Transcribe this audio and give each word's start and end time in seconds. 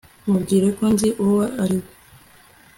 Mubwire 0.29 0.67
ko 0.77 0.83
nzi 0.93 1.07
uwo 1.23 1.43
ari 1.63 1.77
we 1.81 1.89